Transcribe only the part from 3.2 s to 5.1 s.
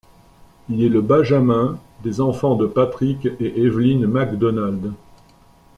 et Evelyn MacDonald.